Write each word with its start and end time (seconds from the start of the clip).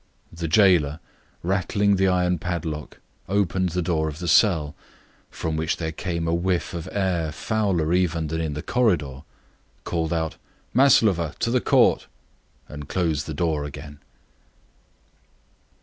The 0.33 0.47
jailer, 0.47 0.99
rattling 1.43 1.95
the 1.97 2.07
iron 2.07 2.39
padlock, 2.39 2.97
opened 3.29 3.69
the 3.69 3.83
door 3.83 4.07
of 4.07 4.17
the 4.17 4.27
cell, 4.27 4.73
from 5.29 5.55
which 5.55 5.77
there 5.77 5.91
came 5.91 6.27
a 6.27 6.33
whiff 6.33 6.73
of 6.73 6.89
air 6.91 7.31
fouler 7.31 7.93
even 7.93 8.25
than 8.25 8.39
that 8.39 8.43
in 8.43 8.53
the 8.55 8.63
corridor, 8.63 9.17
and 9.21 9.83
called 9.83 10.11
out, 10.11 10.37
"Maslova! 10.73 11.35
to 11.37 11.51
the 11.51 11.61
Court," 11.61 12.07
and 12.67 12.89
closed 12.89 13.27
the 13.27 13.35
door 13.35 13.63
again. 13.63 13.99